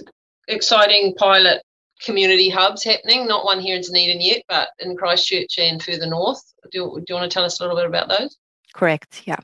exciting 0.48 1.14
pilot 1.16 1.60
community 2.02 2.48
hubs 2.48 2.82
happening, 2.82 3.26
not 3.26 3.44
one 3.44 3.60
here 3.60 3.76
in 3.76 3.82
Dunedin 3.82 4.22
yet, 4.22 4.44
but 4.48 4.68
in 4.78 4.96
Christchurch 4.96 5.58
and 5.58 5.82
further 5.82 6.06
north. 6.06 6.42
Do, 6.72 6.96
do 6.96 7.04
you 7.06 7.14
want 7.14 7.30
to 7.30 7.34
tell 7.34 7.44
us 7.44 7.60
a 7.60 7.62
little 7.62 7.76
bit 7.76 7.84
about 7.84 8.08
those? 8.08 8.34
Correct. 8.72 9.20
Yeah. 9.26 9.40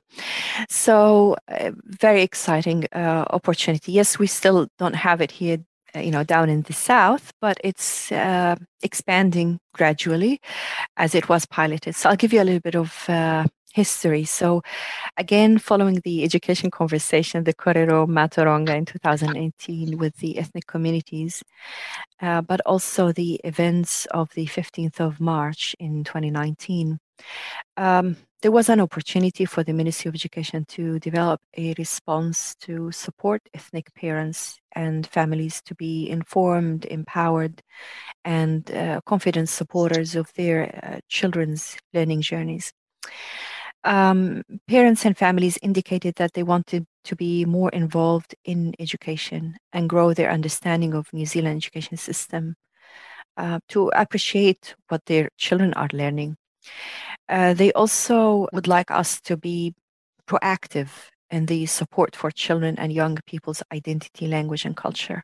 So 0.70 1.36
uh, 1.48 1.72
very 1.84 2.22
exciting 2.22 2.86
uh, 2.92 3.26
opportunity. 3.28 3.92
Yes, 3.92 4.18
we 4.18 4.26
still 4.26 4.66
don't 4.78 4.96
have 4.96 5.20
it 5.20 5.30
here, 5.30 5.58
uh, 5.94 6.00
you 6.00 6.10
know, 6.10 6.24
down 6.24 6.48
in 6.48 6.62
the 6.62 6.72
south, 6.72 7.32
but 7.38 7.58
it's 7.62 8.10
uh, 8.12 8.56
expanding 8.82 9.60
gradually 9.74 10.40
as 10.96 11.14
it 11.14 11.28
was 11.28 11.44
piloted. 11.44 11.94
So 11.94 12.08
I'll 12.08 12.16
give 12.16 12.32
you 12.32 12.40
a 12.40 12.44
little 12.44 12.60
bit 12.60 12.76
of 12.76 13.04
uh, 13.08 13.44
history. 13.72 14.24
So, 14.24 14.62
again, 15.16 15.58
following 15.58 16.00
the 16.04 16.24
education 16.24 16.70
conversation, 16.70 17.44
the 17.44 17.54
Korero 17.54 18.06
Matauranga 18.06 18.76
in 18.76 18.84
2018 18.84 19.98
with 19.98 20.16
the 20.16 20.38
ethnic 20.38 20.66
communities, 20.66 21.42
uh, 22.20 22.40
but 22.42 22.60
also 22.66 23.12
the 23.12 23.40
events 23.44 24.06
of 24.06 24.30
the 24.34 24.46
15th 24.46 25.00
of 25.00 25.20
March 25.20 25.76
in 25.78 26.04
2019, 26.04 26.98
um, 27.76 28.16
there 28.42 28.50
was 28.50 28.70
an 28.70 28.80
opportunity 28.80 29.44
for 29.44 29.62
the 29.62 29.74
Ministry 29.74 30.08
of 30.08 30.14
Education 30.14 30.64
to 30.64 30.98
develop 30.98 31.40
a 31.58 31.74
response 31.76 32.54
to 32.60 32.90
support 32.90 33.42
ethnic 33.52 33.92
parents 33.94 34.58
and 34.72 35.06
families 35.06 35.60
to 35.62 35.74
be 35.74 36.08
informed, 36.08 36.86
empowered, 36.86 37.62
and 38.24 38.70
uh, 38.70 39.02
confident 39.04 39.50
supporters 39.50 40.16
of 40.16 40.32
their 40.34 40.80
uh, 40.82 41.00
children's 41.08 41.76
learning 41.92 42.22
journeys 42.22 42.72
um, 43.84 44.42
parents 44.68 45.04
and 45.04 45.16
families 45.16 45.58
indicated 45.62 46.14
that 46.16 46.32
they 46.34 46.42
wanted 46.42 46.86
to 47.04 47.16
be 47.16 47.44
more 47.44 47.70
involved 47.70 48.34
in 48.44 48.74
education 48.78 49.56
and 49.72 49.88
grow 49.88 50.12
their 50.12 50.30
understanding 50.30 50.94
of 50.94 51.12
New 51.12 51.26
Zealand 51.26 51.56
education 51.56 51.96
system, 51.96 52.56
uh, 53.36 53.58
to 53.68 53.88
appreciate 53.94 54.74
what 54.88 55.04
their 55.06 55.30
children 55.36 55.72
are 55.74 55.88
learning. 55.92 56.36
Uh, 57.28 57.54
they 57.54 57.72
also 57.72 58.48
would 58.52 58.66
like 58.66 58.90
us 58.90 59.20
to 59.22 59.36
be 59.36 59.74
proactive 60.26 60.90
in 61.30 61.46
the 61.46 61.66
support 61.66 62.14
for 62.16 62.30
children 62.30 62.78
and 62.78 62.92
young 62.92 63.18
people's 63.26 63.62
identity, 63.72 64.26
language, 64.26 64.64
and 64.64 64.76
culture. 64.76 65.22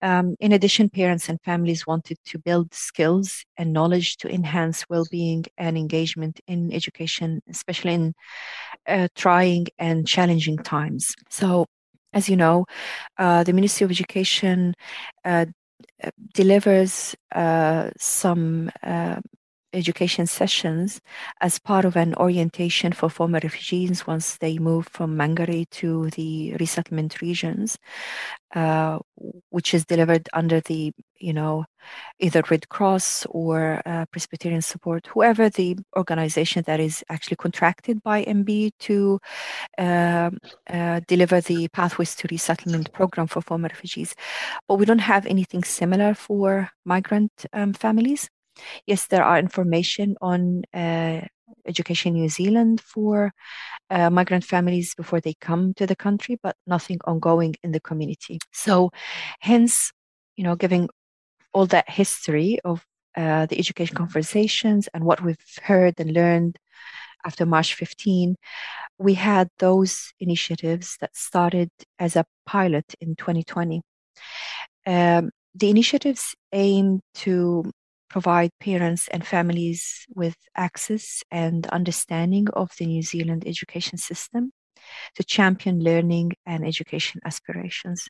Um, 0.00 0.36
in 0.40 0.52
addition, 0.52 0.88
parents 0.88 1.28
and 1.28 1.40
families 1.42 1.86
wanted 1.86 2.18
to 2.26 2.38
build 2.38 2.72
skills 2.72 3.44
and 3.56 3.72
knowledge 3.72 4.16
to 4.18 4.28
enhance 4.28 4.84
well 4.88 5.06
being 5.10 5.44
and 5.56 5.76
engagement 5.76 6.40
in 6.46 6.72
education, 6.72 7.42
especially 7.48 7.94
in 7.94 8.14
uh, 8.86 9.08
trying 9.14 9.66
and 9.78 10.06
challenging 10.06 10.58
times. 10.58 11.14
So, 11.30 11.66
as 12.12 12.28
you 12.28 12.36
know, 12.36 12.66
uh, 13.18 13.44
the 13.44 13.52
Ministry 13.52 13.84
of 13.84 13.90
Education 13.90 14.74
uh, 15.24 15.46
delivers 16.34 17.14
uh, 17.34 17.90
some 17.98 18.70
uh, 18.82 19.20
education 19.72 20.26
sessions 20.26 21.00
as 21.40 21.58
part 21.58 21.84
of 21.84 21.96
an 21.96 22.14
orientation 22.14 22.92
for 22.92 23.10
former 23.10 23.40
refugees 23.42 24.06
once 24.06 24.36
they 24.38 24.58
move 24.58 24.88
from 24.88 25.16
Mangere 25.16 25.68
to 25.70 26.10
the 26.10 26.54
resettlement 26.58 27.20
regions, 27.20 27.78
uh, 28.54 28.98
which 29.50 29.74
is 29.74 29.84
delivered 29.84 30.28
under 30.32 30.60
the, 30.60 30.92
you 31.18 31.32
know, 31.32 31.64
either 32.18 32.42
Red 32.50 32.68
Cross 32.68 33.26
or 33.30 33.82
uh, 33.84 34.06
Presbyterian 34.10 34.62
Support, 34.62 35.06
whoever 35.08 35.48
the 35.48 35.76
organization 35.96 36.62
that 36.66 36.80
is 36.80 37.04
actually 37.08 37.36
contracted 37.36 38.02
by 38.02 38.24
MB 38.24 38.70
to 38.80 39.20
uh, 39.78 40.30
uh, 40.70 41.00
deliver 41.06 41.40
the 41.40 41.68
Pathways 41.68 42.14
to 42.16 42.28
Resettlement 42.30 42.92
program 42.92 43.26
for 43.26 43.42
former 43.42 43.68
refugees. 43.68 44.14
But 44.66 44.76
we 44.76 44.86
don't 44.86 44.98
have 44.98 45.26
anything 45.26 45.64
similar 45.64 46.14
for 46.14 46.70
migrant 46.84 47.46
um, 47.52 47.72
families. 47.74 48.30
Yes, 48.86 49.06
there 49.06 49.24
are 49.24 49.38
information 49.38 50.16
on 50.20 50.62
uh, 50.74 51.22
Education 51.66 52.14
New 52.14 52.28
Zealand 52.28 52.80
for 52.80 53.32
uh, 53.90 54.10
migrant 54.10 54.44
families 54.44 54.94
before 54.94 55.20
they 55.20 55.34
come 55.40 55.74
to 55.74 55.86
the 55.86 55.96
country, 55.96 56.38
but 56.42 56.56
nothing 56.66 56.98
ongoing 57.04 57.54
in 57.62 57.72
the 57.72 57.80
community. 57.80 58.38
So, 58.52 58.90
hence, 59.40 59.92
you 60.36 60.44
know, 60.44 60.56
giving 60.56 60.88
all 61.52 61.66
that 61.66 61.88
history 61.88 62.58
of 62.64 62.84
uh, 63.16 63.46
the 63.46 63.58
education 63.58 63.96
conversations 63.96 64.88
and 64.94 65.04
what 65.04 65.22
we've 65.22 65.36
heard 65.62 65.94
and 65.98 66.12
learned 66.12 66.58
after 67.24 67.44
March 67.44 67.74
15, 67.74 68.36
we 68.98 69.14
had 69.14 69.48
those 69.58 70.12
initiatives 70.20 70.96
that 71.00 71.16
started 71.16 71.70
as 71.98 72.16
a 72.16 72.24
pilot 72.46 72.94
in 73.00 73.16
2020. 73.16 73.82
Um, 74.86 75.30
the 75.54 75.70
initiatives 75.70 76.34
aim 76.52 77.00
to 77.14 77.70
provide 78.08 78.50
parents 78.60 79.08
and 79.08 79.26
families 79.26 80.06
with 80.14 80.36
access 80.56 81.22
and 81.30 81.66
understanding 81.68 82.48
of 82.52 82.70
the 82.78 82.86
New 82.86 83.02
Zealand 83.02 83.44
education 83.46 83.98
system, 83.98 84.52
to 85.14 85.24
champion 85.24 85.80
learning 85.80 86.32
and 86.46 86.66
education 86.66 87.20
aspirations, 87.24 88.08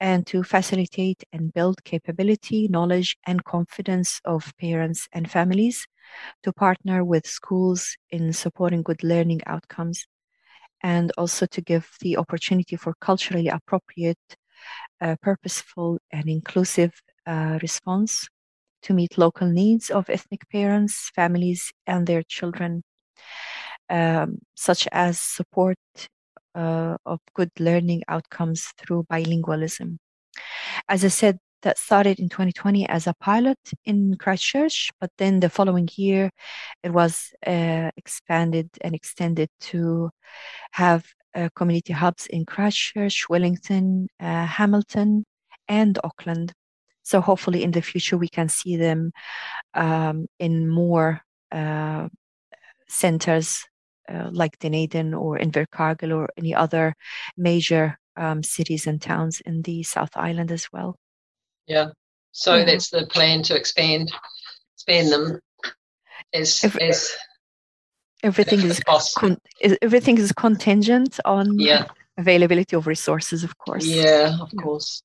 and 0.00 0.26
to 0.26 0.42
facilitate 0.42 1.24
and 1.32 1.52
build 1.52 1.82
capability, 1.84 2.68
knowledge, 2.68 3.16
and 3.26 3.44
confidence 3.44 4.20
of 4.24 4.52
parents 4.60 5.08
and 5.12 5.30
families, 5.30 5.86
to 6.42 6.52
partner 6.52 7.04
with 7.04 7.26
schools 7.26 7.96
in 8.10 8.32
supporting 8.32 8.82
good 8.82 9.02
learning 9.02 9.40
outcomes, 9.46 10.06
and 10.82 11.12
also 11.16 11.46
to 11.46 11.62
give 11.62 11.88
the 12.00 12.16
opportunity 12.16 12.76
for 12.76 12.94
culturally 13.00 13.48
appropriate, 13.48 14.18
uh, 15.00 15.16
purposeful, 15.22 15.98
and 16.10 16.28
inclusive 16.28 16.92
uh, 17.26 17.58
response 17.62 18.28
to 18.84 18.94
meet 18.94 19.18
local 19.18 19.48
needs 19.48 19.90
of 19.90 20.08
ethnic 20.08 20.48
parents, 20.50 21.10
families, 21.14 21.72
and 21.86 22.06
their 22.06 22.22
children, 22.22 22.82
um, 23.90 24.38
such 24.54 24.86
as 24.92 25.18
support 25.18 25.78
uh, 26.54 26.96
of 27.04 27.20
good 27.34 27.50
learning 27.58 28.02
outcomes 28.08 28.72
through 28.78 29.04
bilingualism. 29.10 29.98
As 30.88 31.04
I 31.04 31.08
said, 31.08 31.38
that 31.62 31.78
started 31.78 32.20
in 32.20 32.28
2020 32.28 32.86
as 32.88 33.06
a 33.06 33.14
pilot 33.14 33.58
in 33.86 34.16
Christchurch, 34.18 34.90
but 35.00 35.10
then 35.16 35.40
the 35.40 35.48
following 35.48 35.88
year 35.96 36.30
it 36.82 36.92
was 36.92 37.32
uh, 37.46 37.90
expanded 37.96 38.68
and 38.82 38.94
extended 38.94 39.48
to 39.60 40.10
have 40.72 41.06
uh, 41.34 41.48
community 41.56 41.94
hubs 41.94 42.26
in 42.26 42.44
Christchurch, 42.44 43.28
Wellington, 43.30 44.08
uh, 44.20 44.44
Hamilton, 44.44 45.24
and 45.66 45.98
Auckland. 46.04 46.52
So 47.04 47.20
hopefully 47.20 47.62
in 47.62 47.70
the 47.70 47.82
future 47.82 48.18
we 48.18 48.28
can 48.28 48.48
see 48.48 48.76
them 48.76 49.12
um, 49.74 50.26
in 50.38 50.68
more 50.68 51.20
uh, 51.52 52.08
centers 52.88 53.64
uh, 54.08 54.28
like 54.32 54.58
Dunedin 54.58 55.14
or 55.14 55.38
Invercargill 55.38 56.14
or 56.14 56.28
any 56.36 56.54
other 56.54 56.94
major 57.36 57.98
um, 58.16 58.42
cities 58.42 58.86
and 58.86 59.00
towns 59.00 59.40
in 59.40 59.62
the 59.62 59.82
South 59.82 60.16
Island 60.16 60.50
as 60.50 60.68
well. 60.72 60.96
Yeah. 61.66 61.88
So 62.32 62.56
yeah. 62.56 62.64
that's 62.64 62.90
the 62.90 63.06
plan 63.06 63.42
to 63.44 63.56
expand 63.56 64.12
expand 64.74 65.12
them 65.12 65.40
as 66.32 66.64
if, 66.64 66.76
as 66.76 67.16
everything 68.22 68.60
is 68.62 68.80
con- 69.16 69.40
everything 69.82 70.18
is 70.18 70.32
contingent 70.32 71.20
on 71.24 71.58
yeah. 71.58 71.86
availability 72.18 72.76
of 72.76 72.86
resources, 72.86 73.44
of 73.44 73.56
course. 73.58 73.86
Yeah, 73.86 74.36
of 74.40 74.50
yeah. 74.52 74.62
course. 74.62 75.02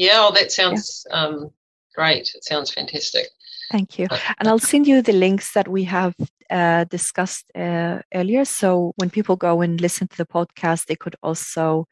Yeah, 0.00 0.26
oh, 0.26 0.32
that 0.32 0.50
sounds 0.50 1.06
yeah. 1.10 1.24
um, 1.24 1.50
great. 1.94 2.32
It 2.34 2.42
sounds 2.42 2.70
fantastic. 2.70 3.26
Thank 3.70 3.98
you. 3.98 4.06
Uh, 4.10 4.18
and 4.38 4.48
I'll 4.48 4.58
send 4.58 4.88
you 4.88 5.02
the 5.02 5.12
links 5.12 5.52
that 5.52 5.68
we 5.68 5.84
have 5.84 6.14
uh, 6.50 6.84
discussed 6.84 7.46
uh, 7.54 8.00
earlier. 8.14 8.44
So 8.44 8.92
when 8.96 9.10
people 9.10 9.36
go 9.36 9.60
and 9.60 9.80
listen 9.80 10.08
to 10.08 10.16
the 10.16 10.26
podcast, 10.26 10.86
they 10.86 10.96
could 10.96 11.16
also 11.22 11.86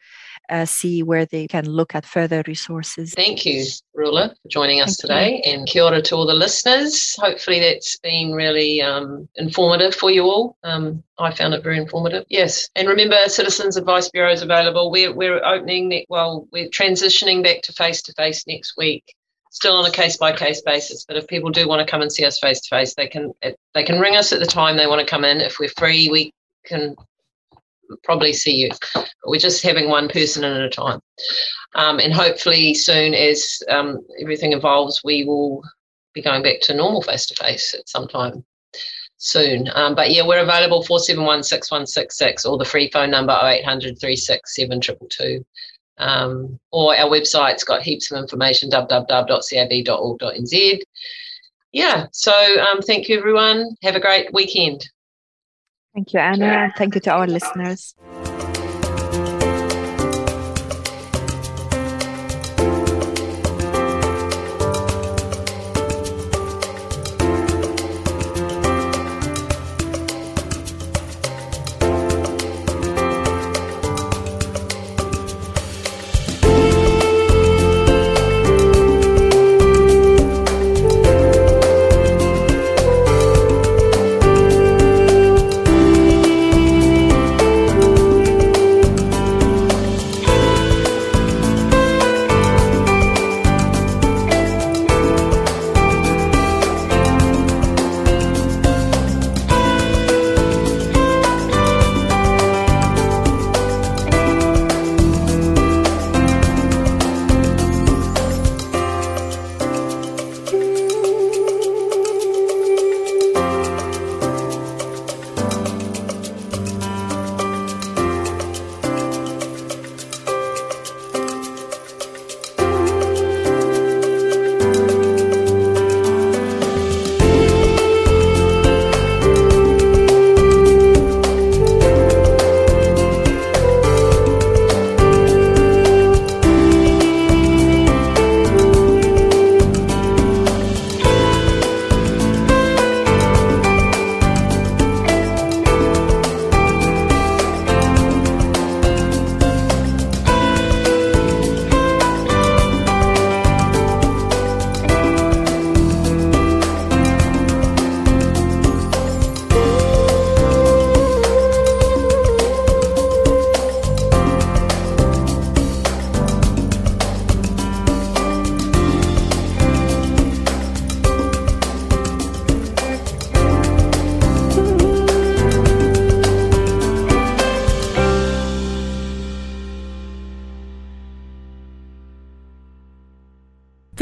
uh, 0.49 0.65
see 0.65 1.03
where 1.03 1.27
they 1.27 1.47
can 1.47 1.69
look 1.69 1.95
at 1.95 2.05
further 2.05 2.43
resources. 2.47 3.15
Thank 3.15 3.47
you, 3.47 3.65
Rula, 3.97 4.31
for 4.31 4.49
joining 4.49 4.81
us 4.81 4.97
Thank 4.97 5.01
today. 5.01 5.43
You. 5.45 5.53
And 5.53 5.67
kia 5.67 5.85
ora 5.85 6.03
to 6.03 6.17
all 6.17 6.27
the 6.27 6.35
listeners. 6.35 7.15
Hopefully, 7.19 7.61
that's 7.61 7.99
been 7.99 8.33
really 8.33 8.83
um, 8.83 9.29
informative 9.37 9.95
for 9.95 10.11
you 10.11 10.25
all. 10.25 10.57
Um, 10.65 11.03
I 11.19 11.33
found 11.33 11.55
it 11.55 11.63
very 11.63 11.79
informative. 11.79 12.25
Yes. 12.29 12.69
And 12.77 12.89
remember, 12.89 13.17
Citizens 13.29 13.77
Advice 13.77 14.09
Bureau 14.11 14.33
is 14.33 14.43
available. 14.43 14.91
We're, 14.91 15.13
we're 15.13 15.45
opening, 15.45 16.05
well, 16.09 16.47
we're 16.53 16.69
transitioning 16.69 17.43
back 17.43 17.63
to 17.63 17.73
face 17.73 18.03
to 18.03 18.13
face 18.13 18.47
next 18.47 18.77
week 18.77 19.15
still 19.51 19.77
on 19.77 19.87
a 19.87 19.93
case 19.93 20.17
by 20.17 20.33
case 20.33 20.63
basis. 20.63 21.05
But 21.07 21.17
if 21.17 21.27
people 21.27 21.51
do 21.51 21.69
want 21.69 21.87
to 21.87 21.91
come 21.91 22.03
and 22.03 22.13
see 22.13 22.25
us 22.25 22.39
face 22.39 22.61
to 22.61 22.69
face, 22.69 22.95
they 22.95 23.07
can 23.07 23.33
they 23.75 23.83
can 23.83 24.01
ring 24.01 24.17
us 24.17 24.33
at 24.33 24.41
the 24.41 24.47
time 24.47 24.77
they 24.77 24.87
want 24.87 25.01
to 25.01 25.11
come 25.11 25.25
in. 25.25 25.41
If 25.41 25.59
we're 25.59 25.71
free, 25.71 26.09
we 26.11 26.33
can 26.65 26.97
probably 28.05 28.33
see 28.33 28.55
you. 28.55 28.71
We're 29.25 29.41
just 29.41 29.63
having 29.63 29.89
one 29.89 30.09
person 30.09 30.45
at 30.45 30.61
a 30.61 30.69
time. 30.69 31.01
Um, 31.75 31.99
and 32.01 32.13
hopefully 32.13 32.75
soon 32.75 33.15
as 33.15 33.63
um, 33.69 34.01
everything 34.21 34.53
evolves, 34.53 35.03
we 35.05 35.25
will 35.25 35.63
be 36.15 36.23
going 36.23 36.43
back 36.43 36.61
to 36.63 36.75
normal 36.75 37.03
face 37.03 37.27
to 37.27 37.35
face 37.35 37.75
at 37.75 37.89
some 37.89 38.09
time 38.09 38.45
soon. 39.19 39.69
Um, 39.75 39.95
but 39.95 40.11
yeah, 40.11 40.27
we're 40.27 40.41
available 40.41 40.83
471 40.83 41.43
6166 41.43 42.45
or 42.47 42.57
the 42.57 42.65
free 42.65 42.91
phone 42.91 43.11
number 43.11 43.33
0800 43.33 44.01
367 44.01 44.81
222. 44.81 45.45
Um, 45.99 46.59
or 46.71 46.97
our 46.97 47.11
website's 47.11 47.65
got 47.65 47.83
heaps 47.83 48.11
of 48.11 48.19
information 48.19 48.71
www.cab.org.nz. 48.71 50.81
Yeah, 51.73 52.07
so 52.13 52.33
um, 52.61 52.81
thank 52.81 53.09
you 53.09 53.19
everyone. 53.19 53.77
Have 53.83 53.97
a 53.97 54.01
great 54.01 54.33
weekend. 54.33 54.89
Thank 55.95 56.13
you, 56.13 56.21
Anna. 56.21 56.73
Thank 56.77 56.95
you 56.95 57.01
to 57.03 57.11
our 57.11 57.27
listeners. 57.27 57.95